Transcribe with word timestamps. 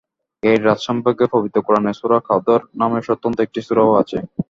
এ 0.43 0.51
রাত 0.57 0.79
সম্পর্কে 0.87 1.25
পবিত্র 1.33 1.57
কোরআনে 1.65 1.91
সূরা 1.99 2.19
কদর 2.29 2.59
নামে 2.79 2.99
স্বতন্ত্র 3.07 3.45
একটি 3.45 3.59
সূরাও 3.67 3.99
আছে। 4.01 4.17